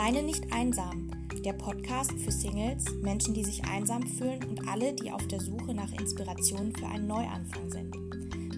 Alleine 0.00 0.22
nicht 0.22 0.50
einsam. 0.50 1.10
Der 1.44 1.52
Podcast 1.52 2.12
für 2.12 2.32
Singles, 2.32 2.90
Menschen, 3.02 3.34
die 3.34 3.44
sich 3.44 3.62
einsam 3.64 4.02
fühlen 4.06 4.42
und 4.44 4.66
alle, 4.66 4.94
die 4.94 5.12
auf 5.12 5.28
der 5.28 5.40
Suche 5.40 5.74
nach 5.74 5.92
Inspiration 5.92 6.74
für 6.74 6.86
einen 6.86 7.06
Neuanfang 7.06 7.70
sind. 7.70 7.94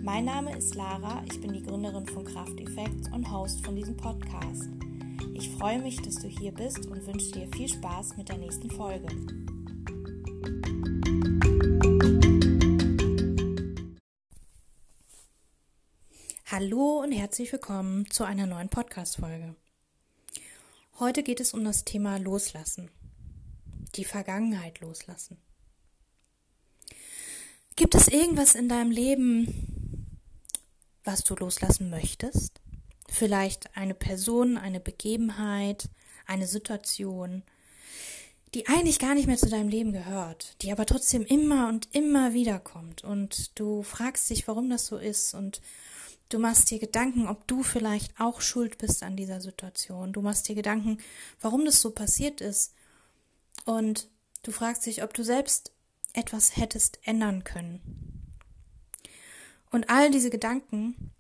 Mein 0.05 0.25
Name 0.25 0.57
ist 0.57 0.77
Lara, 0.77 1.21
ich 1.29 1.41
bin 1.41 1.53
die 1.53 1.65
Gründerin 1.65 2.07
von 2.07 2.25
Kraft 2.25 2.61
Effects 2.61 3.09
und 3.13 3.29
Host 3.29 3.65
von 3.65 3.75
diesem 3.75 3.97
Podcast. 3.97 4.69
Ich 5.35 5.51
freue 5.51 5.81
mich, 5.81 6.01
dass 6.01 6.15
du 6.15 6.29
hier 6.29 6.53
bist 6.53 6.87
und 6.87 7.05
wünsche 7.09 7.33
dir 7.33 7.49
viel 7.57 7.69
Spaß 7.69 8.17
mit 8.17 8.29
der 8.29 8.39
nächsten 8.39 8.71
Folge. 8.71 9.09
Hallo 16.47 17.01
und 17.03 17.11
herzlich 17.11 17.51
willkommen 17.51 18.09
zu 18.09 18.23
einer 18.23 18.47
neuen 18.47 18.69
Podcast-Folge. 18.69 19.57
Heute 21.03 21.25
geht 21.25 21.41
es 21.41 21.53
um 21.53 21.65
das 21.65 21.85
Thema 21.85 22.17
Loslassen. 22.19 22.89
Die 23.97 24.05
Vergangenheit 24.05 24.79
loslassen. 24.79 25.37
Gibt 27.75 27.97
es 27.97 28.07
irgendwas 28.07 28.55
in 28.55 28.69
deinem 28.69 28.93
Leben, 28.93 30.21
was 31.03 31.25
du 31.25 31.35
loslassen 31.35 31.91
möchtest? 31.91 32.61
Vielleicht 33.09 33.77
eine 33.77 33.95
Person, 33.95 34.57
eine 34.57 34.79
Begebenheit, 34.79 35.89
eine 36.25 36.47
Situation, 36.47 37.43
die 38.55 38.69
eigentlich 38.69 39.01
gar 39.01 39.17
nicht 39.17 39.27
mehr 39.27 39.39
zu 39.39 39.51
deinem 39.51 39.71
Leben 39.71 39.93
gehört, 39.93 40.63
die 40.63 40.71
aber 40.71 40.87
trotzdem 40.87 41.27
immer 41.27 41.69
und 41.69 41.93
immer 41.93 42.33
wieder 42.33 42.61
kommt 42.61 43.03
und 43.03 43.59
du 43.59 43.83
fragst 43.83 44.31
dich, 44.31 44.47
warum 44.47 44.71
das 44.71 44.87
so 44.87 44.99
ist 44.99 45.35
und 45.35 45.63
Du 46.29 46.39
machst 46.39 46.71
dir 46.71 46.79
Gedanken, 46.79 47.29
ob 47.29 47.47
du 47.47 47.63
vielleicht 47.63 48.19
auch 48.19 48.41
schuld 48.41 48.79
bist 48.79 49.03
an 49.03 49.17
dieser 49.17 49.41
Situation. 49.41 50.13
Du 50.13 50.23
machst 50.23 50.49
dir 50.49 50.55
Gedanken, 50.55 50.99
warum 51.41 51.65
das 51.65 51.81
so 51.81 51.91
passiert 51.91 52.41
ist. 52.41 52.75
Und 53.65 54.09
du 54.43 54.51
fragst 54.51 54.87
dich, 54.87 55.03
ob 55.03 55.13
du 55.15 55.25
selbst 55.25 55.73
etwas 56.15 56.57
hättest 56.57 56.99
ändern 57.05 57.45
können. 57.45 57.81
Und 59.71 59.89
all 59.89 60.11
diese 60.11 60.31
Gedanken 60.31 61.13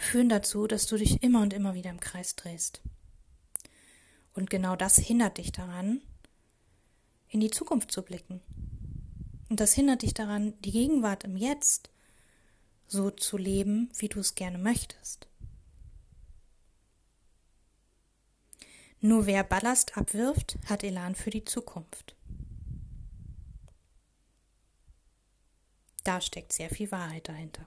führen 0.00 0.28
dazu, 0.28 0.66
dass 0.66 0.86
du 0.86 0.96
dich 0.96 1.22
immer 1.22 1.42
und 1.42 1.52
immer 1.52 1.74
wieder 1.74 1.90
im 1.90 2.00
Kreis 2.00 2.36
drehst. 2.36 2.80
Und 4.34 4.50
genau 4.50 4.76
das 4.76 4.96
hindert 4.96 5.38
dich 5.38 5.50
daran, 5.50 6.00
in 7.28 7.40
die 7.40 7.50
Zukunft 7.50 7.90
zu 7.90 8.02
blicken. 8.02 8.40
Und 9.48 9.60
das 9.60 9.72
hindert 9.72 10.02
dich 10.02 10.14
daran, 10.14 10.54
die 10.60 10.70
Gegenwart 10.72 11.24
im 11.24 11.36
Jetzt 11.36 11.90
so 12.88 13.10
zu 13.10 13.36
leben, 13.36 13.90
wie 13.98 14.08
du 14.08 14.20
es 14.20 14.34
gerne 14.34 14.58
möchtest. 14.58 15.28
Nur 19.00 19.26
wer 19.26 19.44
Ballast 19.44 19.96
abwirft, 19.96 20.58
hat 20.66 20.82
Elan 20.82 21.14
für 21.14 21.30
die 21.30 21.44
Zukunft. 21.44 22.16
Da 26.02 26.20
steckt 26.20 26.52
sehr 26.52 26.70
viel 26.70 26.90
Wahrheit 26.90 27.28
dahinter. 27.28 27.66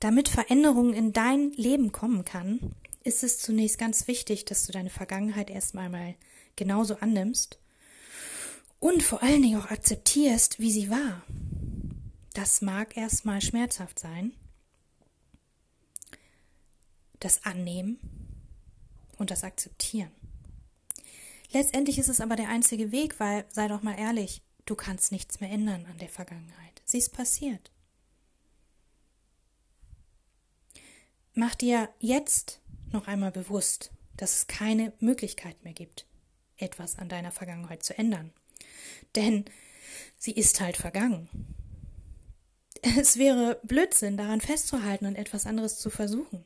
Damit 0.00 0.28
Veränderung 0.28 0.94
in 0.94 1.12
dein 1.12 1.52
Leben 1.52 1.92
kommen 1.92 2.24
kann, 2.24 2.74
ist 3.04 3.22
es 3.22 3.38
zunächst 3.38 3.78
ganz 3.78 4.08
wichtig, 4.08 4.44
dass 4.46 4.66
du 4.66 4.72
deine 4.72 4.90
Vergangenheit 4.90 5.48
erstmal 5.48 5.88
mal 5.88 6.14
genauso 6.56 6.96
annimmst 6.96 7.58
und 8.80 9.02
vor 9.02 9.22
allen 9.22 9.42
Dingen 9.42 9.60
auch 9.60 9.70
akzeptierst, 9.70 10.58
wie 10.58 10.72
sie 10.72 10.90
war. 10.90 11.22
Das 12.36 12.60
mag 12.60 12.98
erstmal 12.98 13.40
schmerzhaft 13.40 13.98
sein. 13.98 14.34
Das 17.18 17.42
Annehmen 17.46 17.98
und 19.16 19.30
das 19.30 19.42
Akzeptieren. 19.42 20.10
Letztendlich 21.50 21.96
ist 21.98 22.10
es 22.10 22.20
aber 22.20 22.36
der 22.36 22.50
einzige 22.50 22.92
Weg, 22.92 23.18
weil, 23.20 23.46
sei 23.48 23.68
doch 23.68 23.82
mal 23.82 23.98
ehrlich, 23.98 24.42
du 24.66 24.74
kannst 24.74 25.12
nichts 25.12 25.40
mehr 25.40 25.50
ändern 25.50 25.86
an 25.86 25.96
der 25.96 26.10
Vergangenheit. 26.10 26.82
Sie 26.84 26.98
ist 26.98 27.14
passiert. 27.14 27.72
Mach 31.32 31.54
dir 31.54 31.88
jetzt 32.00 32.60
noch 32.92 33.06
einmal 33.06 33.32
bewusst, 33.32 33.92
dass 34.18 34.36
es 34.36 34.46
keine 34.46 34.92
Möglichkeit 35.00 35.64
mehr 35.64 35.72
gibt, 35.72 36.04
etwas 36.58 36.98
an 36.98 37.08
deiner 37.08 37.32
Vergangenheit 37.32 37.82
zu 37.82 37.96
ändern. 37.96 38.30
Denn 39.14 39.46
sie 40.18 40.32
ist 40.32 40.60
halt 40.60 40.76
vergangen. 40.76 41.55
Es 42.94 43.16
wäre 43.16 43.58
Blödsinn, 43.64 44.16
daran 44.16 44.40
festzuhalten 44.40 45.06
und 45.06 45.16
etwas 45.16 45.46
anderes 45.46 45.78
zu 45.78 45.90
versuchen. 45.90 46.44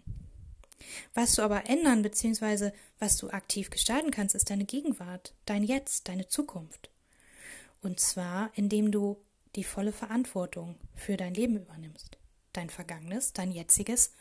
Was 1.12 1.34
du 1.34 1.43
aber 1.43 1.69
ändern 1.69 2.03
bzw. 2.03 2.71
was 2.99 3.17
du 3.19 3.28
aktiv 3.31 3.69
gestalten 3.69 4.11
kannst, 4.11 4.34
ist 4.34 4.49
deine 4.49 4.65
Gegenwart, 4.65 5.34
dein 5.45 5.65
Jetzt, 5.65 6.09
deine 6.09 6.28
Zukunft. 6.28 6.91
Und 7.83 8.01
zwar, 8.01 8.51
indem 8.55 8.91
du 8.91 9.19
die 9.56 9.65
volle 9.65 9.93
Verantwortung 9.93 10.77
für 10.95 11.17
dein 11.17 11.34
Leben 11.34 11.56
übernimmst. 11.56 12.17
Dein 12.53 12.71
Vergangenes, 12.71 13.33
dein 13.33 13.51
Jetziges 13.51 14.12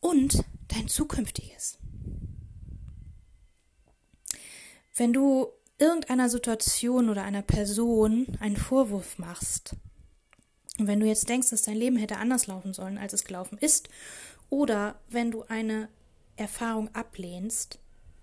und 0.00 0.44
dein 0.68 0.88
Zukünftiges. 0.88 1.78
Wenn 4.94 5.12
du 5.12 5.48
irgendeiner 5.78 6.28
Situation 6.28 7.08
oder 7.08 7.24
einer 7.24 7.42
Person 7.42 8.26
einen 8.40 8.56
Vorwurf 8.56 9.18
machst, 9.18 9.76
und 10.78 10.86
wenn 10.86 11.00
du 11.00 11.06
jetzt 11.06 11.28
denkst, 11.28 11.50
dass 11.50 11.62
dein 11.62 11.76
Leben 11.76 11.96
hätte 11.96 12.18
anders 12.18 12.46
laufen 12.46 12.72
sollen, 12.72 12.98
als 12.98 13.12
es 13.12 13.24
gelaufen 13.24 13.58
ist, 13.58 13.88
oder 14.48 15.00
wenn 15.08 15.30
du 15.30 15.42
eine 15.42 15.88
Erfahrung 16.36 16.94
ablehnst, 16.94 17.78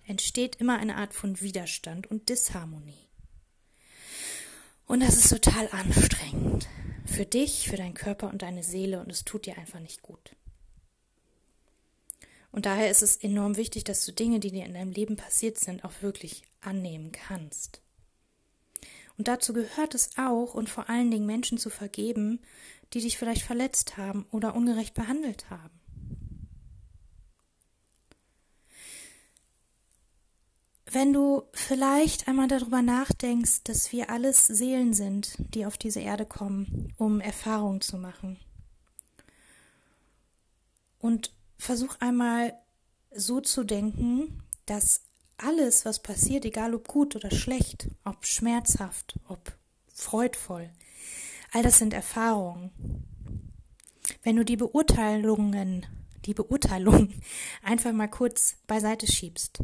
entsteht 0.07 0.55
immer 0.55 0.77
eine 0.77 0.95
Art 0.95 1.13
von 1.13 1.41
Widerstand 1.41 2.07
und 2.07 2.29
Disharmonie. 2.29 2.93
Und 4.87 5.01
das 5.01 5.15
ist 5.15 5.29
total 5.29 5.67
anstrengend. 5.71 6.67
Für 7.05 7.25
dich, 7.25 7.67
für 7.69 7.77
deinen 7.77 7.93
Körper 7.93 8.29
und 8.29 8.41
deine 8.41 8.63
Seele 8.63 8.99
und 8.99 9.11
es 9.11 9.25
tut 9.25 9.45
dir 9.45 9.57
einfach 9.57 9.79
nicht 9.79 10.01
gut. 10.01 10.35
Und 12.51 12.65
daher 12.65 12.89
ist 12.89 13.03
es 13.03 13.17
enorm 13.17 13.57
wichtig, 13.57 13.83
dass 13.83 14.05
du 14.05 14.13
Dinge, 14.13 14.39
die 14.39 14.51
dir 14.51 14.65
in 14.65 14.73
deinem 14.73 14.91
Leben 14.91 15.17
passiert 15.17 15.59
sind, 15.59 15.83
auch 15.83 16.01
wirklich 16.01 16.43
annehmen 16.61 17.11
kannst. 17.11 17.81
Und 19.17 19.27
dazu 19.27 19.53
gehört 19.53 19.95
es 19.95 20.09
auch 20.17 20.53
und 20.53 20.69
vor 20.69 20.89
allen 20.89 21.09
Dingen 21.11 21.25
Menschen 21.25 21.57
zu 21.57 21.69
vergeben, 21.69 22.39
die 22.93 23.01
dich 23.01 23.17
vielleicht 23.17 23.43
verletzt 23.43 23.97
haben 23.97 24.25
oder 24.31 24.55
ungerecht 24.55 24.93
behandelt 24.93 25.49
haben. 25.49 25.79
Wenn 30.85 31.11
du 31.11 31.43
vielleicht 31.51 32.27
einmal 32.27 32.47
darüber 32.47 32.81
nachdenkst, 32.81 33.63
dass 33.63 33.91
wir 33.91 34.09
alles 34.09 34.45
Seelen 34.45 34.93
sind, 34.93 35.35
die 35.53 35.65
auf 35.65 35.77
diese 35.77 35.99
Erde 35.99 36.25
kommen, 36.25 36.93
um 36.97 37.19
Erfahrungen 37.19 37.81
zu 37.81 37.97
machen. 37.97 38.37
Und 40.99 41.33
versuch 41.57 41.97
einmal 41.99 42.53
so 43.13 43.41
zu 43.41 43.63
denken, 43.63 44.41
dass 44.65 45.01
alles, 45.37 45.85
was 45.85 46.01
passiert, 46.01 46.45
egal 46.45 46.73
ob 46.73 46.87
gut 46.87 47.15
oder 47.15 47.31
schlecht, 47.31 47.89
ob 48.03 48.25
schmerzhaft, 48.25 49.19
ob 49.27 49.57
freudvoll, 49.93 50.69
all 51.51 51.63
das 51.63 51.79
sind 51.79 51.93
Erfahrungen. 51.93 52.71
Wenn 54.23 54.35
du 54.35 54.45
die 54.45 54.57
Beurteilungen, 54.57 55.85
die 56.25 56.33
Beurteilung 56.33 57.13
einfach 57.63 57.93
mal 57.93 58.07
kurz 58.07 58.57
beiseite 58.67 59.07
schiebst 59.07 59.63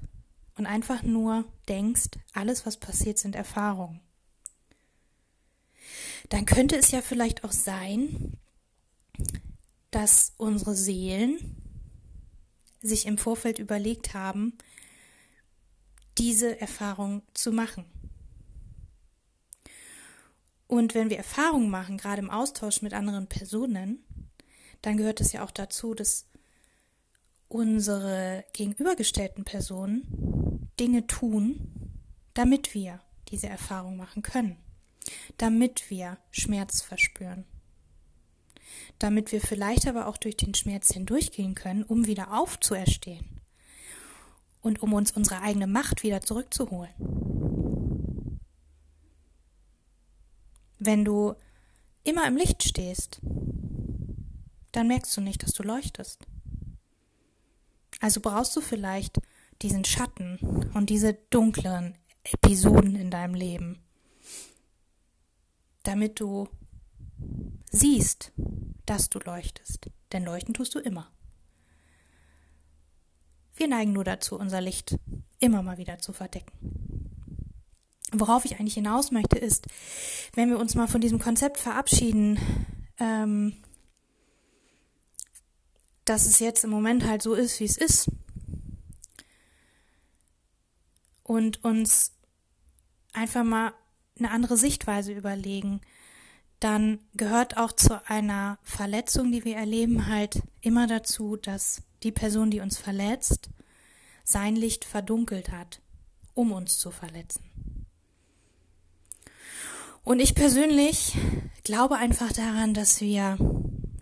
und 0.58 0.66
einfach 0.66 1.04
nur 1.04 1.46
denkst, 1.68 2.10
alles, 2.34 2.66
was 2.66 2.78
passiert, 2.78 3.18
sind 3.18 3.36
Erfahrungen, 3.36 4.02
dann 6.30 6.46
könnte 6.46 6.78
es 6.78 6.92
ja 6.92 7.02
vielleicht 7.02 7.44
auch 7.44 7.52
sein, 7.52 8.38
dass 9.92 10.34
unsere 10.38 10.75
Seelen 10.75 11.57
sich 12.81 13.06
im 13.06 13.18
Vorfeld 13.18 13.60
überlegt 13.60 14.13
haben, 14.13 14.57
diese 16.21 16.62
Erfahrung 16.62 17.23
zu 17.33 17.51
machen. 17.51 17.83
Und 20.68 20.94
wenn 20.94 21.09
wir 21.09 21.18
Erfahrungen 21.18 21.71
machen, 21.71 21.97
gerade 21.97 22.21
im 22.21 22.29
Austausch 22.29 22.83
mit 22.83 22.94
anderen 22.94 23.25
Personen, 23.25 24.03
dann 24.83 24.97
gehört 24.97 25.19
es 25.19 25.33
ja 25.33 25.44
auch 25.44 25.50
dazu, 25.50 25.95
dass 25.95 26.27
unsere 27.47 28.45
gegenübergestellten 28.53 29.45
Personen 29.45 30.69
Dinge 30.79 31.07
tun, 31.07 31.91
damit 32.35 32.75
wir 32.75 33.01
diese 33.29 33.47
Erfahrung 33.47 33.97
machen 33.97 34.21
können, 34.21 34.57
damit 35.38 35.89
wir 35.89 36.19
Schmerz 36.29 36.83
verspüren, 36.83 37.45
damit 39.00 39.31
wir 39.31 39.41
vielleicht 39.41 39.88
aber 39.88 40.06
auch 40.06 40.18
durch 40.18 40.38
den 40.38 40.53
Schmerz 40.53 40.94
hindurchgehen 40.94 41.56
können, 41.56 41.81
um 41.83 42.06
wieder 42.06 42.38
aufzuerstehen 42.39 43.41
und 44.62 44.81
um 44.81 44.94
uns 44.94 45.12
unsere 45.12 45.42
eigene 45.42 45.68
Macht 45.68 46.04
wieder 46.04 46.22
zurückzuholen. 46.22 46.94
Wenn 50.80 51.06
du 51.06 51.36
immer 52.04 52.28
im 52.28 52.38
Licht 52.38 52.63
stehst, 52.63 53.22
dann 54.72 54.88
merkst 54.88 55.16
du 55.16 55.22
nicht, 55.22 55.44
dass 55.44 55.54
du 55.54 55.63
leuchtest. 55.63 56.25
Also 58.00 58.19
brauchst 58.19 58.56
du 58.56 58.62
vielleicht 58.62 59.19
diesen 59.62 59.86
Schatten 59.86 60.40
und 60.74 60.90
diese 60.90 61.14
dunklen 61.30 61.96
Episoden 62.24 62.96
in 62.96 63.12
deinem 63.12 63.36
Leben, 63.36 63.80
damit 65.84 66.19
du 66.19 66.48
siehst, 67.72 68.31
dass 68.86 69.10
du 69.10 69.19
leuchtest. 69.19 69.90
Denn 70.12 70.24
leuchten 70.24 70.54
tust 70.54 70.75
du 70.75 70.80
immer. 70.80 71.12
Wir 73.62 73.68
neigen 73.68 73.94
nur 73.94 74.04
dazu, 74.04 74.40
unser 74.40 74.60
Licht 74.60 74.98
immer 75.38 75.62
mal 75.62 75.78
wieder 75.78 76.00
zu 76.00 76.13
verdecken. 76.13 76.52
Worauf 78.12 78.44
ich 78.44 78.60
eigentlich 78.60 78.74
hinaus 78.74 79.12
möchte, 79.12 79.38
ist, 79.38 79.68
wenn 80.34 80.50
wir 80.50 80.58
uns 80.58 80.74
mal 80.74 80.88
von 80.88 81.00
diesem 81.00 81.19
Konzept 81.19 81.60
verabschieden, 81.60 82.40
ähm, 82.98 83.56
dass 86.06 86.25
es 86.25 86.40
jetzt 86.40 86.63
im 86.63 86.72
Moment 86.72 87.06
halt 87.06 87.22
so 87.22 87.36
ist, 87.36 87.60
wie 87.60 87.66
es 87.66 87.78
ist. 87.78 88.10
Und 91.22 91.64
uns 91.64 92.14
einfach 93.14 93.44
mal 93.44 93.74
eine 94.18 94.31
andere 94.31 94.57
Sichtweise 94.57 95.14
überlegen, 95.14 95.81
dann 96.60 96.98
gehört 97.14 97.57
auch 97.57 97.74
zu 97.74 98.04
einer 98.10 98.57
Verletzung, 98.64 99.31
die 99.31 99.46
wir 99.46 99.56
erleben, 99.56 100.07
halt 100.07 100.42
immer 100.62 100.88
dazu, 100.88 101.36
dass 101.36 101.84
die 102.03 102.12
Person, 102.12 102.51
die 102.51 102.59
uns 102.59 102.77
verletzt, 102.77 103.50
sein 104.24 104.56
Licht 104.56 104.86
verdunkelt 104.86 105.51
hat, 105.51 105.81
um 106.33 106.51
uns 106.51 106.77
zu 106.80 106.92
verletzen. 106.92 107.44
Und 110.03 110.19
ich 110.19 110.33
persönlich 110.33 111.15
glaube 111.63 111.98
einfach 111.98 112.31
daran, 112.31 112.74
dass 112.74 113.01
wir 113.01 113.38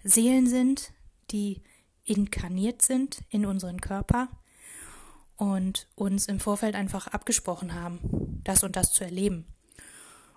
Seelen 0.04 0.48
sind, 0.48 0.92
die 1.32 1.62
inkarniert 2.06 2.82
sind 2.82 3.20
in 3.30 3.46
unseren 3.46 3.82
Körper 3.82 4.30
und 5.36 5.88
uns 5.96 6.28
im 6.28 6.40
Vorfeld 6.40 6.76
einfach 6.76 7.08
abgesprochen 7.08 7.74
haben, 7.74 8.42
das 8.44 8.64
und 8.64 8.76
das 8.76 8.94
zu 8.94 9.04
erleben. 9.04 9.46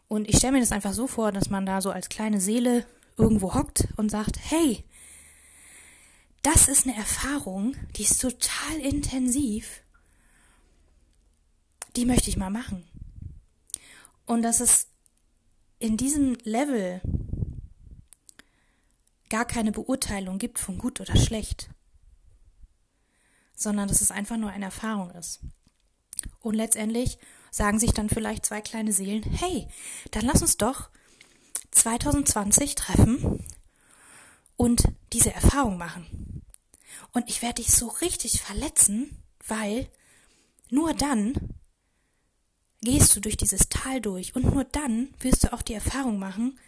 Und 0.08 0.28
ich 0.28 0.36
stelle 0.36 0.54
mir 0.54 0.60
das 0.60 0.72
einfach 0.72 0.92
so 0.92 1.06
vor, 1.06 1.32
dass 1.32 1.48
man 1.48 1.64
da 1.64 1.80
so 1.80 1.90
als 1.90 2.08
kleine 2.08 2.40
Seele 2.40 2.84
irgendwo 3.16 3.54
hockt 3.54 3.88
und 3.96 4.10
sagt, 4.10 4.38
hey, 4.38 4.84
das 6.42 6.66
ist 6.68 6.86
eine 6.86 6.96
Erfahrung, 6.96 7.76
die 7.96 8.02
ist 8.02 8.20
total 8.20 8.78
intensiv. 8.80 9.82
Die 11.94 12.04
möchte 12.04 12.30
ich 12.30 12.36
mal 12.36 12.50
machen. 12.50 12.84
Und 14.26 14.42
dass 14.42 14.60
es 14.60 14.88
in 15.78 15.96
diesem 15.96 16.36
Level 16.42 17.00
gar 19.28 19.44
keine 19.44 19.72
Beurteilung 19.72 20.38
gibt 20.38 20.58
von 20.58 20.78
gut 20.78 21.00
oder 21.00 21.16
schlecht, 21.16 21.70
sondern 23.54 23.88
dass 23.88 24.00
es 24.00 24.10
einfach 24.10 24.36
nur 24.36 24.50
eine 24.50 24.66
Erfahrung 24.66 25.10
ist. 25.12 25.40
Und 26.40 26.54
letztendlich 26.54 27.18
sagen 27.50 27.78
sich 27.78 27.92
dann 27.92 28.08
vielleicht 28.08 28.46
zwei 28.46 28.60
kleine 28.60 28.92
Seelen, 28.92 29.22
hey, 29.22 29.68
dann 30.10 30.24
lass 30.24 30.42
uns 30.42 30.56
doch 30.56 30.90
2020 31.70 32.74
treffen 32.74 33.44
und 34.56 34.84
diese 35.12 35.32
Erfahrung 35.32 35.78
machen. 35.78 36.31
Und 37.12 37.28
ich 37.28 37.42
werde 37.42 37.62
dich 37.62 37.72
so 37.72 37.88
richtig 37.88 38.40
verletzen, 38.40 39.16
weil 39.46 39.88
nur 40.70 40.94
dann 40.94 41.34
gehst 42.80 43.14
du 43.14 43.20
durch 43.20 43.36
dieses 43.36 43.68
Tal 43.68 44.00
durch 44.00 44.34
und 44.34 44.52
nur 44.52 44.64
dann 44.64 45.14
wirst 45.20 45.44
du 45.44 45.52
auch 45.52 45.62
die 45.62 45.74
Erfahrung 45.74 46.18
machen, 46.18 46.58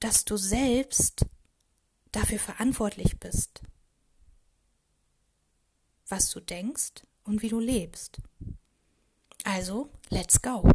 dass 0.00 0.24
du 0.24 0.36
selbst 0.36 1.24
dafür 2.12 2.38
verantwortlich 2.38 3.18
bist, 3.18 3.62
was 6.06 6.30
du 6.30 6.40
denkst 6.40 7.02
und 7.24 7.42
wie 7.42 7.48
du 7.48 7.60
lebst. 7.60 8.18
Also, 9.44 9.90
let's 10.10 10.42
go. 10.42 10.70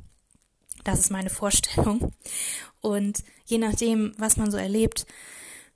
Das 0.84 1.00
ist 1.00 1.12
meine 1.12 1.30
Vorstellung. 1.30 2.14
Und 2.82 3.24
je 3.46 3.58
nachdem, 3.58 4.14
was 4.18 4.38
man 4.38 4.52
so 4.52 4.58
erlebt 4.58 5.06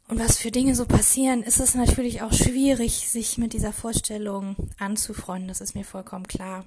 und 0.08 0.20
was 0.20 0.38
für 0.38 0.52
Dinge 0.52 0.74
so 0.74 0.86
passieren, 0.86 1.44
ist 1.44 1.60
es 1.60 1.76
natürlich 1.76 2.22
auch 2.22 2.32
schwierig, 2.32 3.10
sich 3.10 3.38
mit 3.38 3.54
dieser 3.54 3.74
Vorstellung 3.74 4.56
anzufreunden. 4.80 5.50
Das 5.50 5.60
ist 5.60 5.76
mir 5.76 5.84
vollkommen 5.84 6.28
klar. 6.28 6.66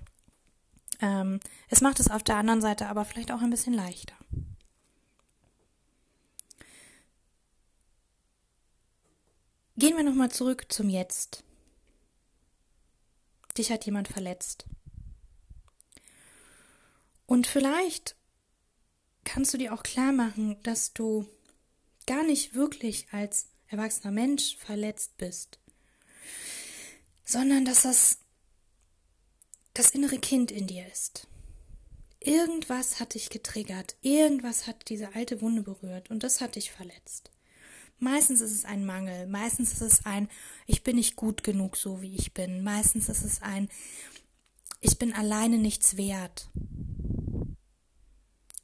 Ähm, 1.00 1.40
es 1.68 1.80
macht 1.80 2.00
es 2.00 2.10
auf 2.10 2.22
der 2.22 2.36
anderen 2.36 2.60
Seite 2.60 2.88
aber 2.88 3.04
vielleicht 3.06 3.32
auch 3.32 3.40
ein 3.40 3.50
bisschen 3.50 3.72
leichter. 3.72 4.14
Gehen 9.76 9.96
wir 9.96 10.04
nochmal 10.04 10.30
zurück 10.30 10.66
zum 10.68 10.90
Jetzt. 10.90 11.42
Dich 13.56 13.72
hat 13.72 13.86
jemand 13.86 14.08
verletzt. 14.08 14.66
Und 17.24 17.46
vielleicht 17.46 18.16
kannst 19.24 19.54
du 19.54 19.58
dir 19.58 19.72
auch 19.72 19.82
klar 19.82 20.12
machen, 20.12 20.62
dass 20.62 20.92
du 20.92 21.26
gar 22.06 22.22
nicht 22.22 22.54
wirklich 22.54 23.08
als 23.12 23.46
erwachsener 23.68 24.12
Mensch 24.12 24.56
verletzt 24.56 25.16
bist, 25.16 25.58
sondern 27.24 27.64
dass 27.64 27.82
das 27.82 28.18
das 29.74 29.90
innere 29.90 30.18
Kind 30.18 30.50
in 30.50 30.66
dir 30.66 30.86
ist. 30.90 31.28
Irgendwas 32.18 33.00
hat 33.00 33.14
dich 33.14 33.30
getriggert, 33.30 33.96
irgendwas 34.02 34.66
hat 34.66 34.88
diese 34.88 35.14
alte 35.14 35.40
Wunde 35.40 35.62
berührt 35.62 36.10
und 36.10 36.22
das 36.22 36.40
hat 36.40 36.56
dich 36.56 36.70
verletzt. 36.70 37.30
Meistens 37.98 38.40
ist 38.40 38.52
es 38.52 38.64
ein 38.64 38.84
Mangel, 38.84 39.26
meistens 39.26 39.72
ist 39.72 39.80
es 39.82 40.06
ein, 40.06 40.28
ich 40.66 40.82
bin 40.82 40.96
nicht 40.96 41.16
gut 41.16 41.42
genug 41.42 41.76
so 41.76 42.02
wie 42.02 42.14
ich 42.14 42.34
bin, 42.34 42.62
meistens 42.62 43.08
ist 43.08 43.24
es 43.24 43.42
ein, 43.42 43.68
ich 44.80 44.98
bin 44.98 45.12
alleine 45.12 45.58
nichts 45.58 45.96
wert. 45.96 46.48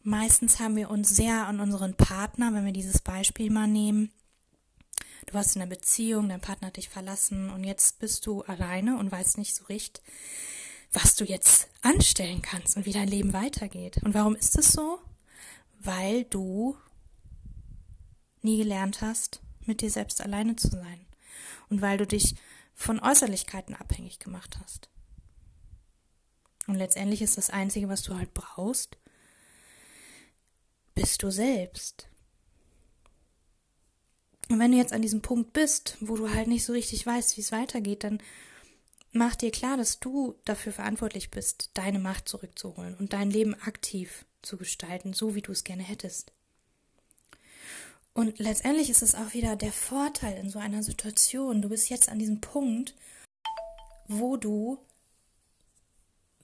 Meistens 0.06 0.61
haben 0.61 0.76
wir 0.76 0.88
uns 0.88 1.08
sehr 1.08 1.49
an 1.49 1.58
unseren 1.58 1.97
Partner, 1.97 2.55
wenn 2.55 2.64
wir 2.64 2.73
dieses 2.73 3.00
Beispiel 3.00 3.50
mal 3.50 3.67
nehmen. 3.67 4.12
Du 5.26 5.35
warst 5.35 5.56
in 5.56 5.62
einer 5.62 5.69
Beziehung, 5.69 6.29
dein 6.29 6.41
Partner 6.41 6.69
hat 6.69 6.76
dich 6.76 6.88
verlassen 6.88 7.50
und 7.50 7.64
jetzt 7.64 7.99
bist 7.99 8.25
du 8.25 8.43
alleine 8.43 8.99
und 8.99 9.11
weißt 9.11 9.37
nicht 9.37 9.56
so 9.56 9.64
recht, 9.64 10.03
was 10.93 11.17
du 11.17 11.25
jetzt 11.25 11.67
anstellen 11.82 12.41
kannst 12.41 12.76
und 12.76 12.87
wie 12.87 12.93
dein 12.93 13.08
Leben 13.08 13.32
weitergeht. 13.32 14.00
Und 14.05 14.14
warum 14.14 14.37
ist 14.37 14.56
es 14.56 14.70
so? 14.70 15.00
Weil 15.81 16.23
du 16.23 16.76
nie 18.43 18.59
gelernt 18.59 19.00
hast, 19.00 19.41
mit 19.64 19.81
dir 19.81 19.91
selbst 19.91 20.20
alleine 20.20 20.55
zu 20.55 20.69
sein. 20.69 21.05
Und 21.69 21.83
weil 21.83 21.99
du 21.99 22.07
dich 22.07 22.37
von 22.75 23.00
Äußerlichkeiten 23.00 23.75
abhängig 23.75 24.21
gemacht 24.21 24.57
hast. 24.62 24.88
Und 26.69 26.76
letztendlich 26.76 27.23
ist 27.23 27.38
das 27.38 27.50
Einzige, 27.50 27.88
was 27.88 28.02
du 28.02 28.14
halt 28.14 28.35
brauchst, 28.35 28.99
bist 30.97 31.23
du 31.23 31.31
selbst. 31.31 32.09
Und 34.49 34.59
wenn 34.59 34.73
du 34.73 34.79
jetzt 34.79 34.93
an 34.93 35.03
diesem 35.03 35.23
Punkt 35.23 35.53
bist, 35.53 35.97
wo 36.00 36.17
du 36.17 36.33
halt 36.33 36.49
nicht 36.49 36.65
so 36.65 36.73
richtig 36.73 37.07
weißt, 37.07 37.37
wie 37.37 37.43
es 37.43 37.53
weitergeht, 37.53 38.03
dann 38.03 38.21
mach 39.12 39.37
dir 39.37 39.50
klar, 39.50 39.76
dass 39.76 40.00
du 40.00 40.35
dafür 40.45 40.73
verantwortlich 40.73 41.31
bist, 41.31 41.71
deine 41.75 41.99
Macht 41.99 42.29
zurückzuholen 42.29 42.97
und 42.97 43.12
dein 43.12 43.31
Leben 43.31 43.55
aktiv 43.55 44.25
zu 44.43 44.57
gestalten, 44.57 45.12
so 45.12 45.35
wie 45.35 45.43
du 45.43 45.53
es 45.53 45.65
gerne 45.65 45.83
hättest. 45.83 46.33
Und 48.15 48.38
letztendlich 48.38 48.88
ist 48.88 49.03
es 49.03 49.15
auch 49.15 49.35
wieder 49.35 49.57
der 49.57 49.73
Vorteil 49.73 50.38
in 50.38 50.49
so 50.49 50.59
einer 50.59 50.83
Situation. 50.83 51.61
Du 51.61 51.69
bist 51.69 51.91
jetzt 51.91 52.09
an 52.09 52.19
diesem 52.19 52.41
Punkt, 52.41 52.95
wo 54.09 54.38
du 54.38 54.79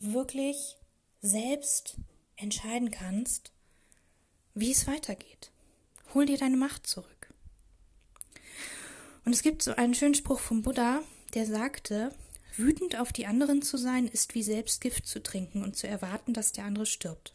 wirklich 0.00 0.76
selbst 1.22 1.96
entscheiden 2.36 2.90
kannst, 2.90 3.52
wie 4.54 4.70
es 4.70 4.86
weitergeht. 4.86 5.50
Hol 6.14 6.26
dir 6.26 6.38
deine 6.38 6.56
Macht 6.56 6.86
zurück. 6.86 7.32
Und 9.24 9.32
es 9.32 9.42
gibt 9.42 9.62
so 9.62 9.74
einen 9.74 9.94
schönen 9.94 10.14
Spruch 10.14 10.40
vom 10.40 10.62
Buddha, 10.62 11.02
der 11.34 11.46
sagte, 11.46 12.14
wütend 12.56 12.96
auf 12.98 13.12
die 13.12 13.26
anderen 13.26 13.62
zu 13.62 13.76
sein, 13.76 14.06
ist 14.08 14.34
wie 14.34 14.42
selbst 14.42 14.80
Gift 14.80 15.06
zu 15.06 15.22
trinken 15.22 15.62
und 15.62 15.76
zu 15.76 15.86
erwarten, 15.86 16.34
dass 16.34 16.52
der 16.52 16.64
andere 16.64 16.86
stirbt. 16.86 17.32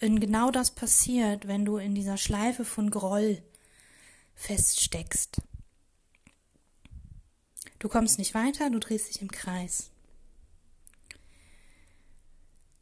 Und 0.00 0.20
genau 0.20 0.50
das 0.50 0.70
passiert, 0.70 1.46
wenn 1.46 1.64
du 1.64 1.76
in 1.76 1.94
dieser 1.94 2.16
Schleife 2.16 2.64
von 2.64 2.90
Groll 2.90 3.42
feststeckst. 4.34 5.42
Du 7.78 7.88
kommst 7.88 8.18
nicht 8.18 8.34
weiter, 8.34 8.70
du 8.70 8.78
drehst 8.78 9.08
dich 9.08 9.20
im 9.20 9.30
Kreis. 9.30 9.90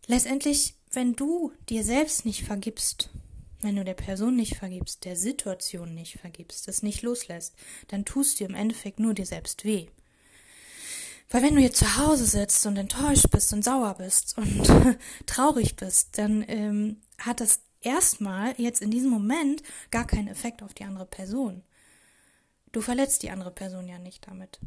Letztendlich, 0.07 0.75
wenn 0.99 1.15
du 1.15 1.53
dir 1.69 1.85
selbst 1.85 2.27
nicht 2.27 2.43
vergibst, 2.43 3.11
wenn 3.61 3.77
du 3.77 3.85
der 3.85 3.95
Person 3.95 4.35
nicht 4.35 4.57
vergibst, 4.57 5.05
der 5.05 5.15
Situation 5.15 5.95
nicht 5.95 6.19
vergibst, 6.19 6.67
das 6.67 6.83
nicht 6.83 7.03
loslässt, 7.03 7.55
dann 7.87 8.05
tust 8.05 8.41
du 8.41 8.45
im 8.45 8.57
Endeffekt 8.57 8.99
nur 8.99 9.15
dir 9.15 9.25
selbst 9.25 9.65
weh. 9.65 9.87
Weil 11.31 11.45
wenn 11.45 11.55
du 11.55 11.61
jetzt 11.61 11.79
zu 11.79 11.99
Hause 11.99 12.27
sitzt 12.27 12.67
und 12.67 12.77
enttäuscht 12.77 13.31
bist 13.31 13.53
und 13.53 13.63
sauer 13.63 13.95
bist 13.95 14.37
und 14.39 14.99
traurig 15.27 15.77
bist, 15.77 16.19
dann 16.19 16.45
ähm, 16.49 16.97
hat 17.17 17.39
das 17.39 17.61
erstmal 17.81 18.61
jetzt 18.61 18.83
in 18.83 18.91
diesem 18.91 19.11
Moment 19.11 19.63
gar 19.93 20.05
keinen 20.05 20.27
Effekt 20.27 20.65
auf 20.65 20.75
die 20.75 20.83
andere 20.83 21.07
Person. 21.07 21.63
Du 22.73 22.81
verletzt 22.81 23.23
die 23.23 23.31
andere 23.31 23.53
Person 23.53 23.87
ja 23.87 24.01
nicht 24.01 24.27
damit. 24.27 24.59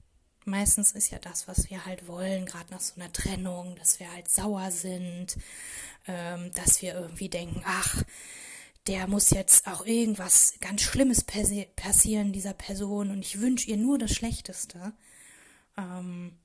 Meistens 0.45 0.91
ist 0.91 1.11
ja 1.11 1.19
das, 1.19 1.47
was 1.47 1.69
wir 1.69 1.85
halt 1.85 2.07
wollen, 2.07 2.45
gerade 2.45 2.71
nach 2.71 2.79
so 2.79 2.99
einer 2.99 3.13
Trennung, 3.13 3.75
dass 3.75 3.99
wir 3.99 4.11
halt 4.11 4.27
sauer 4.29 4.71
sind, 4.71 5.37
ähm, 6.07 6.51
dass 6.53 6.81
wir 6.81 6.95
irgendwie 6.95 7.29
denken, 7.29 7.61
ach, 7.65 8.03
der 8.87 9.07
muss 9.07 9.29
jetzt 9.29 9.67
auch 9.67 9.85
irgendwas 9.85 10.55
ganz 10.59 10.81
Schlimmes 10.81 11.23
passieren, 11.23 12.33
dieser 12.33 12.53
Person, 12.53 13.11
und 13.11 13.19
ich 13.19 13.39
wünsche 13.39 13.69
ihr 13.69 13.77
nur 13.77 13.99
das 13.99 14.11
Schlechteste. 14.11 14.93
Ähm, 15.77 16.37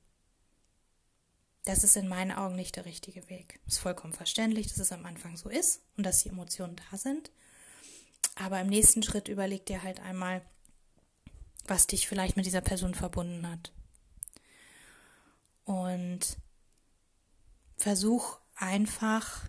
das 1.64 1.82
ist 1.82 1.96
in 1.96 2.06
meinen 2.06 2.32
Augen 2.32 2.54
nicht 2.54 2.76
der 2.76 2.84
richtige 2.84 3.28
Weg. 3.28 3.58
Ist 3.66 3.78
vollkommen 3.78 4.12
verständlich, 4.12 4.68
dass 4.68 4.78
es 4.78 4.92
am 4.92 5.06
Anfang 5.06 5.36
so 5.36 5.48
ist 5.48 5.80
und 5.96 6.04
dass 6.04 6.22
die 6.22 6.28
Emotionen 6.28 6.76
da 6.90 6.96
sind. 6.98 7.30
Aber 8.36 8.60
im 8.60 8.68
nächsten 8.68 9.02
Schritt 9.02 9.28
überleg 9.28 9.64
dir 9.66 9.82
halt 9.82 10.00
einmal, 10.00 10.42
was 11.66 11.86
dich 11.86 12.06
vielleicht 12.06 12.36
mit 12.36 12.46
dieser 12.46 12.60
Person 12.60 12.94
verbunden 12.94 13.48
hat. 13.50 13.72
Und 15.66 16.38
versuch 17.76 18.38
einfach 18.54 19.44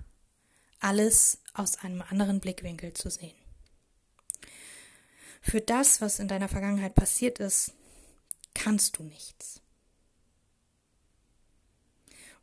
alles 0.79 1.41
aus 1.53 1.77
einem 1.77 2.01
anderen 2.01 2.39
Blickwinkel 2.39 2.93
zu 2.93 3.09
sehen. 3.09 3.35
Für 5.41 5.61
das, 5.61 6.01
was 6.01 6.19
in 6.19 6.27
deiner 6.27 6.49
Vergangenheit 6.49 6.93
passiert 6.93 7.39
ist, 7.39 7.73
kannst 8.53 8.97
du 8.97 9.03
nichts. 9.03 9.61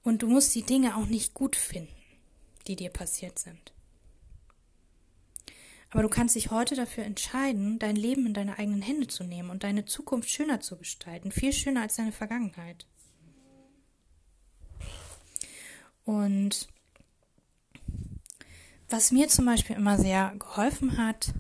Und 0.02 0.22
du 0.22 0.28
musst 0.28 0.54
die 0.54 0.62
Dinge 0.62 0.96
auch 0.96 1.06
nicht 1.06 1.34
gut 1.34 1.56
finden, 1.56 1.94
die 2.66 2.76
dir 2.76 2.90
passiert 2.90 3.38
sind. 3.38 3.72
Aber 5.90 6.02
du 6.02 6.08
kannst 6.08 6.34
dich 6.34 6.50
heute 6.50 6.74
dafür 6.74 7.04
entscheiden, 7.04 7.78
dein 7.78 7.94
Leben 7.94 8.26
in 8.26 8.34
deine 8.34 8.58
eigenen 8.58 8.82
Hände 8.82 9.06
zu 9.06 9.22
nehmen 9.22 9.50
und 9.50 9.62
deine 9.62 9.84
Zukunft 9.84 10.28
schöner 10.28 10.60
zu 10.60 10.76
gestalten, 10.76 11.30
viel 11.30 11.52
schöner 11.52 11.82
als 11.82 11.96
deine 11.96 12.12
Vergangenheit. 12.12 12.86
Und 16.04 16.68
was 18.88 19.11
mir 19.11 19.28
zum 19.28 19.46
Beispiel 19.46 19.76
immer 19.76 19.99
sehr 19.99 20.34
geholfen 20.38 20.99
hat, 20.99 21.32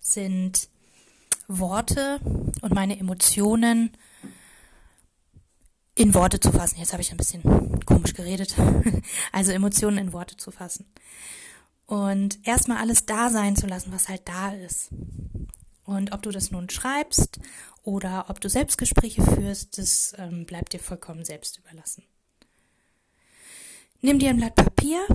sind 0.00 0.68
Worte 1.48 2.20
und 2.62 2.74
meine 2.74 2.98
Emotionen 2.98 3.90
in 5.94 6.14
Worte 6.14 6.40
zu 6.40 6.52
fassen. 6.52 6.78
Jetzt 6.78 6.92
habe 6.92 7.02
ich 7.02 7.10
ein 7.10 7.16
bisschen 7.16 7.80
komisch 7.84 8.14
geredet. 8.14 8.54
Also 9.32 9.52
Emotionen 9.52 9.98
in 9.98 10.12
Worte 10.12 10.36
zu 10.36 10.50
fassen. 10.50 10.86
Und 11.86 12.46
erstmal 12.46 12.78
alles 12.78 13.04
da 13.06 13.30
sein 13.30 13.56
zu 13.56 13.66
lassen, 13.66 13.92
was 13.92 14.08
halt 14.08 14.22
da 14.26 14.52
ist. 14.52 14.90
Und 15.84 16.12
ob 16.12 16.22
du 16.22 16.30
das 16.30 16.50
nun 16.50 16.70
schreibst 16.70 17.40
oder 17.82 18.26
ob 18.28 18.40
du 18.40 18.48
Selbstgespräche 18.48 19.22
führst, 19.22 19.78
das 19.78 20.14
ähm, 20.16 20.46
bleibt 20.46 20.72
dir 20.72 20.80
vollkommen 20.80 21.24
selbst 21.24 21.58
überlassen. 21.58 22.04
Nimm 24.04 24.18
dir 24.18 24.30
ein 24.30 24.36
Blatt 24.36 24.56
Papier 24.56 25.06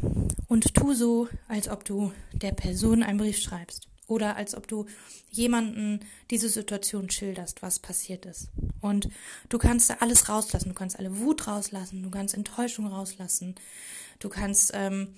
und 0.48 0.74
tu 0.74 0.94
so, 0.94 1.28
als 1.50 1.68
ob 1.68 1.84
du 1.84 2.14
der 2.32 2.54
Person 2.54 3.04
einen 3.04 3.18
Brief 3.18 3.38
schreibst. 3.38 3.90
Oder 4.08 4.38
als 4.38 4.56
ob 4.56 4.66
du 4.70 4.86
jemanden 5.30 6.00
diese 6.32 6.48
Situation 6.48 7.10
schilderst, 7.10 7.62
was 7.62 7.80
passiert 7.80 8.26
ist. 8.26 8.48
Und 8.80 9.10
du 9.50 9.58
kannst 9.58 9.90
da 9.90 9.96
alles 10.00 10.30
rauslassen. 10.30 10.70
Du 10.70 10.74
kannst 10.74 10.98
alle 10.98 11.20
Wut 11.20 11.48
rauslassen, 11.48 12.02
du 12.02 12.10
kannst 12.10 12.34
Enttäuschung 12.34 12.88
rauslassen, 12.88 13.56
du 14.20 14.30
kannst 14.30 14.72
ähm, 14.74 15.18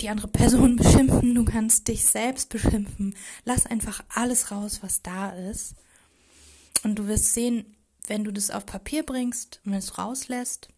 die 0.00 0.08
andere 0.08 0.28
Person 0.28 0.76
beschimpfen, 0.76 1.34
du 1.34 1.44
kannst 1.44 1.88
dich 1.88 2.04
selbst 2.04 2.50
beschimpfen. 2.50 3.16
Lass 3.44 3.66
einfach 3.66 4.04
alles 4.10 4.52
raus, 4.52 4.78
was 4.80 5.02
da 5.02 5.30
ist. 5.30 5.74
Und 6.84 7.00
du 7.00 7.08
wirst 7.08 7.34
sehen, 7.34 7.74
wenn 8.06 8.22
du 8.22 8.32
das 8.32 8.52
auf 8.52 8.64
Papier 8.64 9.02
bringst 9.02 9.60
und 9.64 9.72
es 9.74 9.98
rauslässt, 9.98 10.68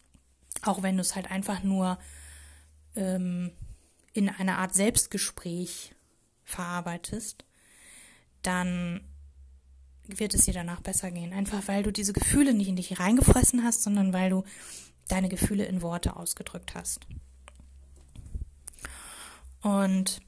auch 0.62 0.82
wenn 0.82 0.96
du 0.96 1.00
es 1.00 1.14
halt 1.14 1.30
einfach 1.30 1.62
nur 1.62 1.98
ähm, 2.96 3.52
in 4.12 4.28
einer 4.28 4.58
Art 4.58 4.74
Selbstgespräch 4.74 5.94
verarbeitest, 6.44 7.44
dann 8.42 9.00
wird 10.06 10.34
es 10.34 10.44
dir 10.44 10.54
danach 10.54 10.80
besser 10.80 11.10
gehen. 11.10 11.32
Einfach 11.32 11.68
weil 11.68 11.82
du 11.82 11.92
diese 11.92 12.12
Gefühle 12.12 12.54
nicht 12.54 12.68
in 12.68 12.76
dich 12.76 12.98
reingefressen 12.98 13.62
hast, 13.62 13.82
sondern 13.82 14.12
weil 14.12 14.30
du 14.30 14.44
deine 15.08 15.28
Gefühle 15.28 15.64
in 15.64 15.82
Worte 15.82 16.16
ausgedrückt 16.16 16.74
hast. 16.74 17.06
Und 19.62 20.20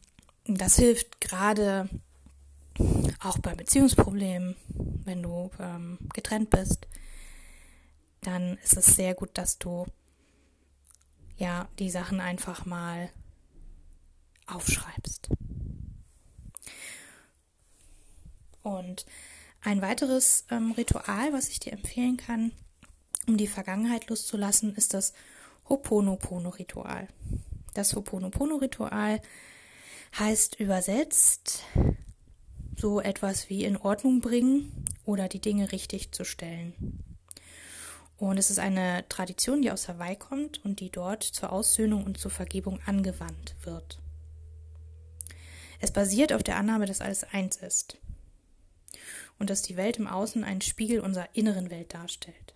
das 0.45 0.77
hilft 0.77 1.21
gerade 1.21 1.89
auch 3.21 3.39
bei 3.39 3.55
Beziehungsproblemen, 3.55 4.57
wenn 5.05 5.23
du 5.23 5.51
ähm, 5.59 5.99
getrennt 6.15 6.51
bist, 6.51 6.87
dann 8.23 8.59
ist 8.59 8.77
es 8.77 8.87
sehr 8.87 9.15
gut, 9.15 9.31
dass 9.35 9.59
du 9.59 9.87
ja, 11.37 11.69
die 11.79 11.91
Sachen 11.91 12.21
einfach 12.21 12.67
mal 12.67 13.11
aufschreibst. 14.47 15.31
Und 18.63 19.07
ein 19.61 19.83
weiteres 19.83 20.45
ähm, 20.51 20.73
Ritual, 20.73 21.33
was 21.33 21.49
ich 21.49 21.61
dir 21.61 21.73
empfehlen 21.73 22.17
kann, 22.17 22.53
um 23.27 23.37
die 23.37 23.47
Vergangenheit 23.47 24.09
loszulassen, 24.09 24.75
ist 24.75 24.95
das 24.95 25.13
Hoponopono-Ritual. 25.69 27.09
Das 27.75 27.95
Hoponopono-Ritual 27.95 29.21
heißt 30.19 30.59
übersetzt 30.61 31.63
so 32.77 33.01
etwas 33.01 33.49
wie 33.49 33.65
in 33.65 33.77
Ordnung 33.77 34.21
bringen 34.21 34.85
oder 35.05 35.29
die 35.29 35.41
Dinge 35.41 35.73
richtig 35.73 36.13
zu 36.13 36.25
stellen. 36.25 36.75
Und 38.23 38.39
es 38.39 38.51
ist 38.51 38.61
eine 38.61 39.05
Tradition, 39.09 39.63
die 39.63 39.73
aus 39.73 39.89
Hawaii 39.89 40.15
kommt 40.15 40.65
und 40.65 40.79
die 40.79 40.91
dort 40.91 41.25
zur 41.25 41.51
Aussöhnung 41.51 42.05
und 42.05 42.19
zur 42.19 42.31
Vergebung 42.31 42.79
angewandt 42.87 43.57
wird. 43.65 43.99
Es 45.81 45.91
basiert 45.91 46.33
auf 46.33 46.45
der 46.45 46.57
Annahme, 46.57 46.87
dass 46.87 47.01
alles 47.01 47.25
eins 47.25 47.57
ist 47.57 47.99
und 49.41 49.51
dass 49.51 49.63
die 49.63 49.77
Welt 49.77 49.97
im 49.97 50.07
Außen 50.07 50.45
einen 50.45 50.61
Spiegel 50.61 51.01
unserer 51.01 51.31
inneren 51.33 51.69
Welt 51.71 51.95
darstellt. 51.95 52.55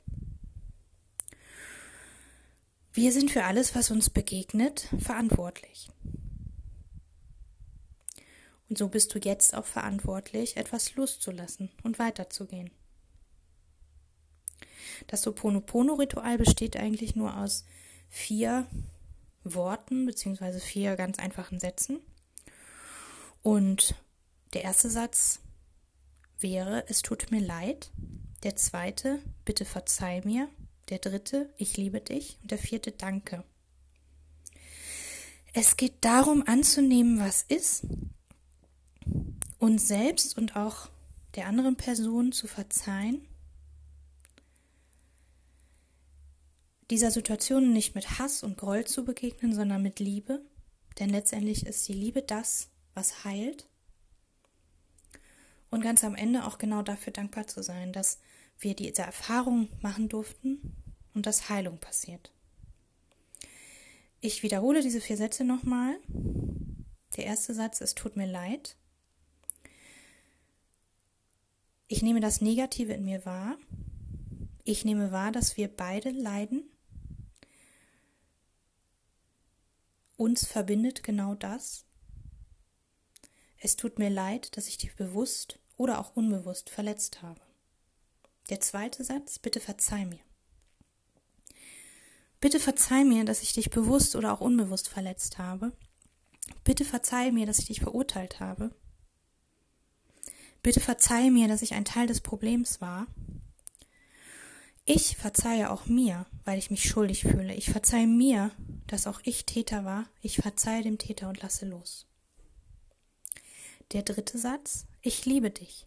Wir 2.92 3.11
sind 3.11 3.32
für 3.32 3.42
alles, 3.42 3.75
was 3.75 3.90
uns 3.90 4.08
begegnet, 4.08 4.88
verantwortlich. 5.00 5.90
Und 8.68 8.78
so 8.78 8.87
bist 8.87 9.12
du 9.12 9.18
jetzt 9.18 9.52
auch 9.56 9.66
verantwortlich, 9.66 10.58
etwas 10.58 10.94
loszulassen 10.94 11.73
und 11.82 11.99
weiterzugehen. 11.99 12.70
Das 15.06 15.22
Soponopono-Ritual 15.22 16.38
besteht 16.38 16.76
eigentlich 16.76 17.16
nur 17.16 17.36
aus 17.36 17.64
vier 18.08 18.66
Worten 19.44 20.06
beziehungsweise 20.06 20.60
vier 20.60 20.96
ganz 20.96 21.18
einfachen 21.18 21.60
Sätzen. 21.60 22.00
Und 23.42 23.94
der 24.54 24.64
erste 24.64 24.90
Satz 24.90 25.40
wäre, 26.38 26.84
es 26.88 27.02
tut 27.02 27.30
mir 27.30 27.40
leid. 27.40 27.90
Der 28.42 28.56
zweite, 28.56 29.20
bitte 29.44 29.64
verzeih 29.64 30.22
mir. 30.24 30.48
Der 30.88 30.98
dritte, 30.98 31.50
ich 31.56 31.76
liebe 31.76 32.00
dich. 32.00 32.38
Und 32.42 32.50
der 32.50 32.58
vierte, 32.58 32.92
danke. 32.92 33.44
Es 35.52 35.76
geht 35.76 35.94
darum 36.02 36.42
anzunehmen, 36.46 37.18
was 37.18 37.42
ist, 37.42 37.86
uns 39.58 39.88
selbst 39.88 40.36
und 40.36 40.54
auch 40.54 40.90
der 41.34 41.46
anderen 41.46 41.76
Person 41.76 42.32
zu 42.32 42.46
verzeihen 42.46 43.26
dieser 46.90 47.10
Situation 47.10 47.72
nicht 47.72 47.94
mit 47.94 48.18
Hass 48.18 48.42
und 48.42 48.56
Groll 48.56 48.84
zu 48.84 49.04
begegnen, 49.04 49.52
sondern 49.54 49.82
mit 49.82 49.98
Liebe, 49.98 50.44
denn 50.98 51.10
letztendlich 51.10 51.66
ist 51.66 51.86
die 51.88 51.92
Liebe 51.92 52.22
das, 52.22 52.68
was 52.94 53.24
heilt. 53.24 53.68
Und 55.70 55.82
ganz 55.82 56.04
am 56.04 56.14
Ende 56.14 56.44
auch 56.44 56.58
genau 56.58 56.82
dafür 56.82 57.12
dankbar 57.12 57.46
zu 57.46 57.62
sein, 57.62 57.92
dass 57.92 58.20
wir 58.58 58.74
diese 58.74 59.02
Erfahrung 59.02 59.68
machen 59.82 60.08
durften 60.08 60.74
und 61.12 61.26
dass 61.26 61.48
Heilung 61.48 61.78
passiert. 61.78 62.32
Ich 64.20 64.42
wiederhole 64.42 64.80
diese 64.80 65.00
vier 65.00 65.16
Sätze 65.16 65.44
nochmal. 65.44 65.98
Der 67.16 67.26
erste 67.26 67.52
Satz, 67.52 67.80
es 67.80 67.94
tut 67.94 68.16
mir 68.16 68.26
leid. 68.26 68.76
Ich 71.88 72.02
nehme 72.02 72.20
das 72.20 72.40
Negative 72.40 72.92
in 72.92 73.04
mir 73.04 73.24
wahr. 73.26 73.56
Ich 74.64 74.84
nehme 74.84 75.12
wahr, 75.12 75.32
dass 75.32 75.56
wir 75.56 75.68
beide 75.68 76.10
leiden 76.10 76.64
Uns 80.16 80.46
verbindet 80.46 81.02
genau 81.02 81.35
das. 81.35 81.85
Es 83.58 83.76
tut 83.76 83.99
mir 83.99 84.11
leid, 84.11 84.56
dass 84.56 84.68
ich 84.68 84.78
dich 84.78 84.94
bewusst 84.96 85.58
oder 85.76 85.99
auch 85.99 86.16
unbewusst 86.16 86.70
verletzt 86.70 87.23
habe. 87.23 87.40
Der 88.49 88.61
zweite 88.61 89.04
Satz, 89.04 89.38
bitte 89.38 89.61
verzeih 89.61 90.06
mir. 90.06 90.20
Bitte 92.40 92.61
verzeih 92.61 93.04
mir, 93.04 93.25
dass 93.25 93.42
ich 93.42 93.52
dich 93.52 93.70
bewusst 93.70 94.14
oder 94.14 94.32
auch 94.32 94.40
unbewusst 94.40 94.88
verletzt 94.88 95.38
habe. 95.38 95.73
Bitte 96.64 96.85
verzeih 96.85 97.32
mir, 97.32 97.46
dass 97.46 97.58
ich 97.58 97.66
dich 97.66 97.80
verurteilt 97.80 98.40
habe. 98.40 98.75
Bitte 100.62 100.80
verzeih 100.80 101.30
mir, 101.30 101.49
dass 101.49 101.62
ich 101.62 101.75
ein 101.75 101.85
Teil 101.85 102.06
des 102.06 102.20
Problems 102.20 102.80
war. 102.80 103.06
Ich 104.85 105.16
verzeihe 105.16 105.70
auch 105.70 105.87
mir, 105.87 106.26
weil 106.44 106.58
ich 106.58 106.70
mich 106.70 106.88
schuldig 106.88 107.23
fühle. 107.23 107.54
Ich 107.54 107.70
verzeihe 107.70 108.06
mir, 108.06 108.52
dass 108.86 109.06
auch 109.06 109.20
ich 109.24 109.46
Täter 109.46 109.84
war. 109.84 110.08
Ich 110.22 110.36
verzeihe 110.36 110.82
dem 110.82 110.98
Täter 110.98 111.28
und 111.28 111.42
lasse 111.42 111.66
los. 111.66 112.06
Der 113.92 114.02
dritte 114.02 114.38
Satz. 114.38 114.86
Ich 115.02 115.26
liebe 115.26 115.50
dich. 115.50 115.86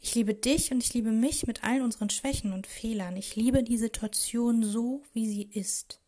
Ich 0.00 0.14
liebe 0.14 0.34
dich 0.34 0.70
und 0.70 0.82
ich 0.82 0.94
liebe 0.94 1.10
mich 1.10 1.46
mit 1.46 1.64
allen 1.64 1.82
unseren 1.82 2.10
Schwächen 2.10 2.52
und 2.52 2.66
Fehlern. 2.66 3.16
Ich 3.16 3.34
liebe 3.34 3.62
die 3.62 3.78
Situation 3.78 4.62
so, 4.62 5.02
wie 5.12 5.26
sie 5.26 5.42
ist. 5.42 6.00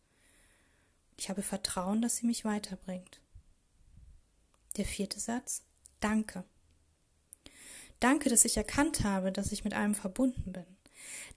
Ich 1.17 1.29
habe 1.29 1.41
Vertrauen, 1.41 2.01
dass 2.01 2.17
sie 2.17 2.25
mich 2.25 2.45
weiterbringt. 2.45 3.19
Der 4.77 4.85
vierte 4.85 5.19
Satz. 5.19 5.63
Danke. 5.99 6.45
Danke, 7.99 8.29
dass 8.29 8.45
ich 8.45 8.55
erkannt 8.55 9.03
habe, 9.03 9.31
dass 9.31 9.51
ich 9.51 9.65
mit 9.65 9.73
allem 9.73 9.95
verbunden 9.95 10.53
bin. 10.53 10.65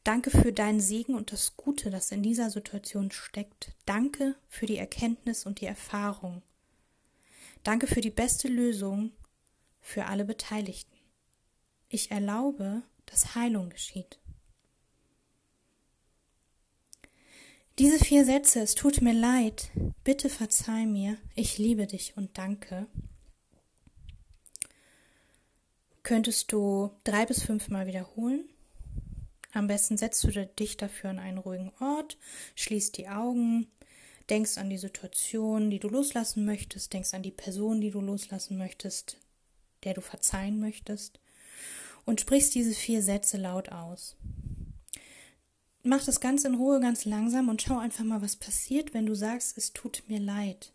Danke 0.05 0.31
für 0.31 0.53
deinen 0.53 0.81
Segen 0.81 1.15
und 1.15 1.33
das 1.33 1.57
Gute, 1.57 1.91
das 1.91 2.11
in 2.11 2.23
dieser 2.23 2.51
Situation 2.51 3.11
steckt. 3.11 3.73
Danke 3.87 4.35
für 4.49 4.67
die 4.67 4.77
Erkenntnis 4.77 5.47
und 5.47 5.61
die 5.61 5.67
Erfahrung. 5.67 6.43
Danke 7.63 7.87
für 7.87 8.01
die 8.01 8.11
beste 8.11 8.49
Lösung 8.49 9.13
für 9.81 10.07
alle 10.07 10.25
Beteiligten. 10.25 10.97
Ich 11.89 12.11
erlaube, 12.11 12.83
dass 13.07 13.35
Heilung 13.35 13.71
geschieht. 13.71 14.19
Diese 17.79 17.99
vier 17.99 18.25
Sätze, 18.25 18.61
es 18.61 18.75
tut 18.75 19.01
mir 19.01 19.15
leid, 19.15 19.71
bitte 20.05 20.29
verzeih 20.29 20.85
mir, 20.87 21.17
ich 21.35 21.57
liebe 21.59 21.87
dich 21.87 22.17
und 22.17 22.37
danke, 22.37 22.87
könntest 26.03 26.53
du 26.53 26.91
drei 27.05 27.25
bis 27.25 27.43
fünfmal 27.43 27.87
wiederholen. 27.87 28.52
Am 29.53 29.67
besten 29.67 29.99
setzt 29.99 30.25
du 30.25 30.31
dich 30.31 30.77
dafür 30.77 31.11
an 31.11 31.19
einen 31.19 31.39
ruhigen 31.39 31.73
Ort, 31.79 32.17
schließt 32.57 32.97
die 32.97 33.09
Augen, 33.09 33.67
denkst 34.31 34.57
an 34.57 34.71
die 34.71 34.79
Situation, 34.79 35.71
die 35.71 35.79
du 35.79 35.89
loslassen 35.89 36.45
möchtest, 36.45 36.93
denkst 36.93 37.13
an 37.13 37.23
die 37.23 37.31
Person, 37.31 37.81
die 37.81 37.91
du 37.91 38.01
loslassen 38.01 38.57
möchtest, 38.57 39.19
der 39.85 39.95
du 39.95 40.01
verzeihen 40.01 40.59
möchtest 40.59 41.21
und 42.05 42.21
sprichst 42.21 42.55
diese 42.55 42.75
vier 42.75 43.03
Sätze 43.03 43.37
laut 43.37 43.71
aus. 43.71 44.17
Mach 45.83 46.05
das 46.05 46.21
ganz 46.21 46.45
in 46.45 46.55
Ruhe, 46.55 46.81
ganz 46.81 47.05
langsam 47.05 47.49
und 47.49 47.61
schau 47.61 47.79
einfach 47.79 48.05
mal, 48.05 48.23
was 48.23 48.37
passiert, 48.37 48.95
wenn 48.95 49.07
du 49.07 49.15
sagst, 49.15 49.59
es 49.59 49.73
tut 49.73 50.05
mir 50.07 50.21
leid. 50.21 50.73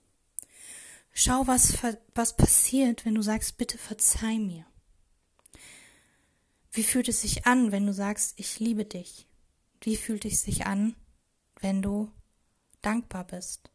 Schau, 1.13 1.47
was, 1.47 1.77
was 2.13 2.35
passiert, 2.35 3.05
wenn 3.05 3.15
du 3.15 3.21
sagst, 3.21 3.57
bitte 3.57 3.77
verzeih 3.77 4.37
mir. 4.37 4.65
Wie 6.77 6.83
fühlt 6.83 7.07
es 7.07 7.21
sich 7.21 7.47
an, 7.47 7.71
wenn 7.71 7.87
du 7.87 7.91
sagst, 7.91 8.35
ich 8.39 8.59
liebe 8.59 8.85
dich? 8.85 9.25
Wie 9.81 9.97
fühlt 9.97 10.25
es 10.25 10.43
sich 10.43 10.67
an, 10.67 10.95
wenn 11.59 11.81
du 11.81 12.11
dankbar 12.83 13.23
bist? 13.23 13.71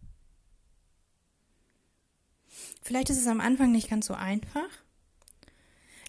Vielleicht 2.81 3.11
ist 3.11 3.19
es 3.19 3.27
am 3.27 3.41
Anfang 3.41 3.73
nicht 3.73 3.91
ganz 3.91 4.07
so 4.07 4.15
einfach. 4.15 4.69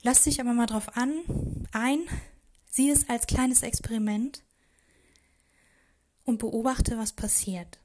Lass 0.04 0.24
dich 0.26 0.40
aber 0.40 0.54
mal 0.54 0.68
drauf 0.68 0.96
an, 0.96 1.66
ein, 1.72 2.02
sieh 2.70 2.92
es 2.92 3.10
als 3.10 3.26
kleines 3.26 3.64
Experiment 3.64 4.44
und 6.26 6.38
beobachte, 6.38 7.00
was 7.00 7.14
passiert. 7.14 7.80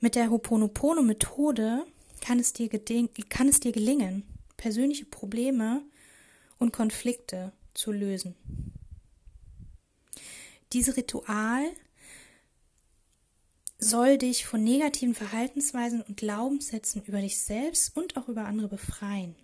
Mit 0.00 0.14
der 0.14 0.30
Hoponopono-Methode 0.30 1.84
kann 2.24 2.38
es, 2.38 2.54
dir 2.54 2.70
kann 2.70 3.48
es 3.48 3.60
dir 3.60 3.72
gelingen, 3.72 4.22
persönliche 4.56 5.04
Probleme 5.04 5.82
und 6.58 6.72
Konflikte 6.72 7.52
zu 7.74 7.92
lösen. 7.92 8.34
Dieses 10.72 10.96
Ritual 10.96 11.64
soll 13.78 14.16
dich 14.16 14.46
von 14.46 14.64
negativen 14.64 15.14
Verhaltensweisen 15.14 16.00
und 16.00 16.16
Glaubenssätzen 16.16 17.02
über 17.04 17.20
dich 17.20 17.38
selbst 17.38 17.94
und 17.94 18.16
auch 18.16 18.28
über 18.28 18.46
andere 18.46 18.68
befreien. 18.68 19.36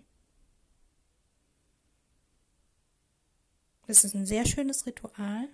Das 3.85 4.03
ist 4.03 4.15
ein 4.15 4.25
sehr 4.25 4.47
schönes 4.47 4.87
Ritual. 4.87 5.47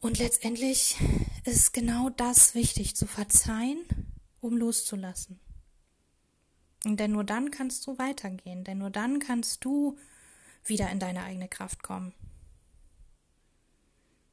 Und 0.00 0.18
letztendlich 0.18 0.96
ist 1.44 1.74
genau 1.74 2.08
das 2.08 2.54
wichtig, 2.54 2.96
zu 2.96 3.06
verzeihen, 3.06 3.84
um 4.40 4.56
loszulassen. 4.56 5.38
Denn 6.94 7.10
nur 7.10 7.24
dann 7.24 7.50
kannst 7.50 7.84
du 7.88 7.98
weitergehen, 7.98 8.62
denn 8.62 8.78
nur 8.78 8.90
dann 8.90 9.18
kannst 9.18 9.64
du 9.64 9.98
wieder 10.64 10.90
in 10.90 11.00
deine 11.00 11.24
eigene 11.24 11.48
Kraft 11.48 11.82
kommen. 11.82 12.12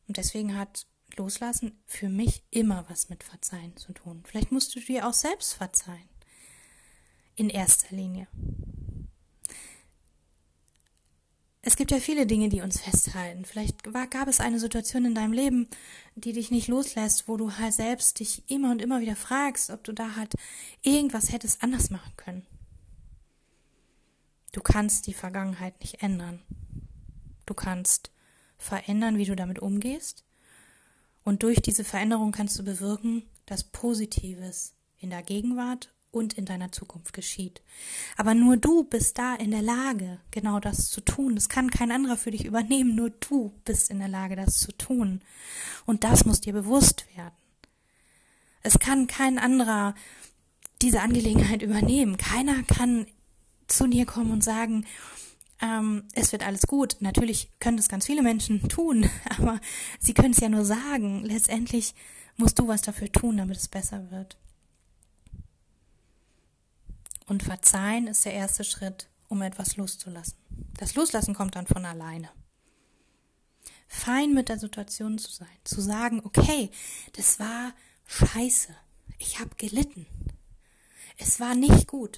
Und 0.07 0.17
deswegen 0.17 0.55
hat 0.55 0.85
Loslassen 1.15 1.81
für 1.85 2.09
mich 2.09 2.43
immer 2.51 2.85
was 2.89 3.09
mit 3.09 3.23
Verzeihen 3.23 3.75
zu 3.77 3.93
tun. 3.93 4.23
Vielleicht 4.25 4.51
musst 4.51 4.75
du 4.75 4.79
dir 4.79 5.07
auch 5.07 5.13
selbst 5.13 5.53
verzeihen. 5.53 6.09
In 7.35 7.49
erster 7.49 7.95
Linie. 7.95 8.27
Es 11.65 11.77
gibt 11.77 11.91
ja 11.91 11.99
viele 11.99 12.27
Dinge, 12.27 12.49
die 12.49 12.59
uns 12.59 12.81
festhalten. 12.81 13.45
Vielleicht 13.45 13.93
war, 13.93 14.05
gab 14.07 14.27
es 14.27 14.41
eine 14.41 14.59
Situation 14.59 15.05
in 15.05 15.15
deinem 15.15 15.31
Leben, 15.31 15.69
die 16.15 16.33
dich 16.33 16.51
nicht 16.51 16.67
loslässt, 16.67 17.29
wo 17.29 17.37
du 17.37 17.57
halt 17.57 17.73
selbst 17.73 18.19
dich 18.19 18.43
immer 18.51 18.69
und 18.71 18.81
immer 18.81 18.99
wieder 18.99 19.15
fragst, 19.15 19.69
ob 19.69 19.81
du 19.85 19.93
da 19.93 20.17
halt 20.17 20.33
irgendwas 20.81 21.31
hättest 21.31 21.63
anders 21.63 21.89
machen 21.89 22.11
können. 22.17 22.45
Du 24.51 24.59
kannst 24.59 25.07
die 25.07 25.13
Vergangenheit 25.13 25.79
nicht 25.79 26.03
ändern. 26.03 26.41
Du 27.45 27.53
kannst 27.53 28.11
verändern, 28.57 29.17
wie 29.17 29.25
du 29.25 29.35
damit 29.35 29.59
umgehst. 29.59 30.25
Und 31.23 31.43
durch 31.43 31.61
diese 31.61 31.85
Veränderung 31.85 32.33
kannst 32.33 32.59
du 32.59 32.63
bewirken, 32.65 33.23
dass 33.45 33.63
Positives 33.63 34.75
in 34.97 35.11
der 35.11 35.23
Gegenwart 35.23 35.92
und 36.13 36.33
in 36.33 36.45
deiner 36.45 36.71
Zukunft 36.71 37.11
geschieht. 37.11 37.61
Aber 38.15 38.35
nur 38.35 38.55
du 38.55 38.83
bist 38.83 39.17
da 39.17 39.35
in 39.35 39.51
der 39.51 39.63
Lage, 39.63 40.19
genau 40.31 40.59
das 40.59 40.89
zu 40.89 41.01
tun. 41.01 41.35
Das 41.35 41.49
kann 41.49 41.71
kein 41.71 41.91
anderer 41.91 42.17
für 42.17 42.31
dich 42.31 42.45
übernehmen. 42.45 42.95
Nur 42.95 43.09
du 43.09 43.51
bist 43.65 43.89
in 43.89 43.99
der 43.99 44.07
Lage, 44.07 44.35
das 44.35 44.59
zu 44.59 44.71
tun. 44.71 45.21
Und 45.85 46.03
das 46.03 46.25
muss 46.25 46.39
dir 46.39 46.53
bewusst 46.53 47.05
werden. 47.15 47.33
Es 48.61 48.79
kann 48.79 49.07
kein 49.07 49.39
anderer 49.39 49.95
diese 50.81 51.01
Angelegenheit 51.01 51.63
übernehmen. 51.63 52.17
Keiner 52.17 52.61
kann 52.63 53.07
zu 53.67 53.87
dir 53.87 54.05
kommen 54.05 54.31
und 54.31 54.43
sagen, 54.43 54.85
ähm, 55.61 56.03
es 56.13 56.31
wird 56.31 56.45
alles 56.45 56.67
gut. 56.67 56.97
Natürlich 56.99 57.49
können 57.59 57.77
das 57.77 57.89
ganz 57.89 58.05
viele 58.05 58.21
Menschen 58.21 58.69
tun, 58.69 59.09
aber 59.37 59.59
sie 59.99 60.13
können 60.13 60.33
es 60.33 60.39
ja 60.39 60.49
nur 60.49 60.65
sagen. 60.65 61.23
Letztendlich 61.23 61.95
musst 62.37 62.59
du 62.59 62.67
was 62.67 62.83
dafür 62.83 63.11
tun, 63.11 63.37
damit 63.37 63.57
es 63.57 63.67
besser 63.67 64.11
wird. 64.11 64.37
Und 67.25 67.43
verzeihen 67.43 68.07
ist 68.07 68.25
der 68.25 68.33
erste 68.33 68.63
Schritt, 68.63 69.09
um 69.29 69.41
etwas 69.41 69.77
loszulassen. 69.77 70.37
Das 70.77 70.95
Loslassen 70.95 71.33
kommt 71.33 71.55
dann 71.55 71.67
von 71.67 71.85
alleine. 71.85 72.29
Fein 73.87 74.33
mit 74.33 74.49
der 74.49 74.59
Situation 74.59 75.17
zu 75.17 75.31
sein, 75.31 75.47
zu 75.63 75.79
sagen, 75.81 76.21
okay, 76.23 76.71
das 77.13 77.39
war 77.39 77.73
scheiße. 78.07 78.75
Ich 79.19 79.39
habe 79.39 79.55
gelitten. 79.55 80.07
Es 81.17 81.39
war 81.39 81.55
nicht 81.55 81.87
gut. 81.87 82.17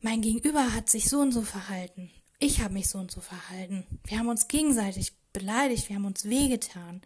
Mein 0.00 0.22
Gegenüber 0.22 0.74
hat 0.74 0.90
sich 0.90 1.08
so 1.08 1.20
und 1.20 1.32
so 1.32 1.42
verhalten. 1.42 2.10
Ich 2.38 2.60
habe 2.60 2.74
mich 2.74 2.88
so 2.88 2.98
und 2.98 3.10
so 3.10 3.20
verhalten. 3.20 3.86
Wir 4.04 4.18
haben 4.18 4.28
uns 4.28 4.48
gegenseitig 4.48 5.14
beleidigt, 5.32 5.88
wir 5.88 5.96
haben 5.96 6.04
uns 6.04 6.24
wehgetan. 6.24 7.00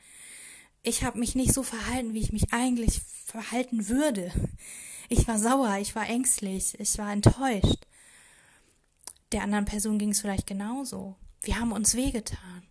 Ich 0.83 1.05
habe 1.05 1.19
mich 1.19 1.35
nicht 1.35 1.53
so 1.53 1.63
verhalten, 1.63 2.15
wie 2.15 2.21
ich 2.21 2.33
mich 2.33 2.53
eigentlich 2.53 3.01
verhalten 3.27 3.89
würde. 3.89 4.33
Ich 5.13 5.27
war 5.27 5.41
sauer, 5.41 5.79
ich 5.79 5.97
war 5.97 6.09
ängstlich, 6.09 6.79
ich 6.79 6.97
war 6.97 7.13
enttäuscht. 7.13 7.85
Der 9.33 9.43
anderen 9.43 9.65
Person 9.65 9.99
ging 9.99 10.11
es 10.11 10.21
vielleicht 10.21 10.47
genauso. 10.47 11.17
Wir 11.43 11.59
haben 11.59 11.73
uns 11.73 11.97
wehgetan. 11.97 12.63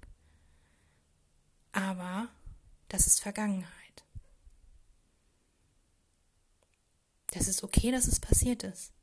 Aber 1.74 2.30
das 2.88 3.08
ist 3.08 3.20
Vergangenheit. 3.20 4.06
Das 7.28 7.50
ist 7.50 7.62
okay, 7.62 7.92
dass 7.92 8.08
es 8.08 8.22
passiert 8.22 8.64
ist. 8.64 8.94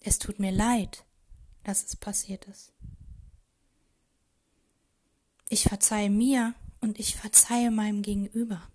Es 0.00 0.18
tut 0.18 0.38
mir 0.38 0.52
leid, 0.52 1.04
dass 1.64 1.84
es 1.84 1.96
passiert 1.96 2.46
ist. 2.46 2.72
Ich 5.50 5.64
verzeihe 5.64 6.08
mir 6.08 6.54
und 6.80 6.98
ich 6.98 7.14
verzeihe 7.14 7.70
meinem 7.70 8.00
Gegenüber. 8.00 8.66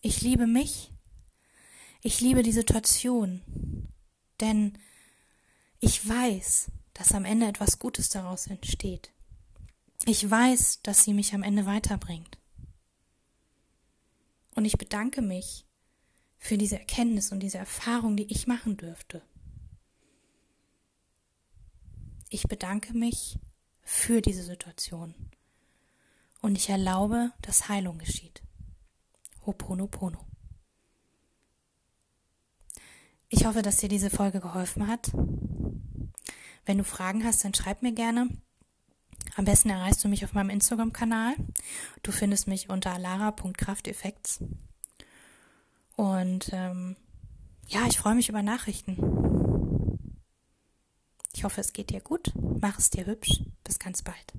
Ich 0.00 0.20
liebe 0.22 0.46
mich. 0.46 0.92
Ich 2.02 2.20
liebe 2.20 2.42
die 2.42 2.52
Situation. 2.52 3.42
Denn 4.40 4.78
ich 5.80 6.06
weiß, 6.06 6.70
dass 6.94 7.12
am 7.12 7.24
Ende 7.24 7.46
etwas 7.46 7.78
Gutes 7.78 8.08
daraus 8.08 8.46
entsteht. 8.46 9.12
Ich 10.06 10.28
weiß, 10.28 10.82
dass 10.82 11.04
sie 11.04 11.12
mich 11.12 11.34
am 11.34 11.42
Ende 11.42 11.66
weiterbringt. 11.66 12.38
Und 14.54 14.64
ich 14.64 14.78
bedanke 14.78 15.22
mich 15.22 15.66
für 16.38 16.56
diese 16.56 16.78
Erkenntnis 16.78 17.32
und 17.32 17.40
diese 17.40 17.58
Erfahrung, 17.58 18.16
die 18.16 18.32
ich 18.32 18.46
machen 18.46 18.76
dürfte. 18.76 19.22
Ich 22.30 22.44
bedanke 22.44 22.92
mich 22.92 23.38
für 23.82 24.20
diese 24.20 24.42
Situation 24.42 25.14
und 26.40 26.56
ich 26.56 26.68
erlaube, 26.68 27.32
dass 27.42 27.68
Heilung 27.68 27.98
geschieht. 27.98 28.42
Ho'oponopono. 29.48 30.18
Ich 33.30 33.46
hoffe, 33.46 33.62
dass 33.62 33.78
dir 33.78 33.88
diese 33.88 34.10
Folge 34.10 34.40
geholfen 34.40 34.86
hat. 34.86 35.10
Wenn 36.66 36.78
du 36.78 36.84
Fragen 36.84 37.24
hast, 37.24 37.44
dann 37.44 37.54
schreib 37.54 37.82
mir 37.82 37.92
gerne. 37.92 38.28
Am 39.36 39.46
besten 39.46 39.70
erreichst 39.70 40.04
du 40.04 40.08
mich 40.08 40.24
auf 40.24 40.34
meinem 40.34 40.50
Instagram-Kanal. 40.50 41.34
Du 42.02 42.12
findest 42.12 42.46
mich 42.46 42.68
unter 42.68 42.98
lara.krafteffekts. 42.98 44.44
Und 45.96 46.50
ähm, 46.52 46.96
ja, 47.68 47.86
ich 47.86 47.98
freue 47.98 48.14
mich 48.14 48.28
über 48.28 48.42
Nachrichten. 48.42 48.98
Ich 51.32 51.44
hoffe, 51.44 51.60
es 51.60 51.72
geht 51.72 51.90
dir 51.90 52.00
gut. 52.00 52.32
Mach 52.60 52.78
es 52.78 52.90
dir 52.90 53.06
hübsch. 53.06 53.40
Bis 53.64 53.78
ganz 53.78 54.02
bald. 54.02 54.34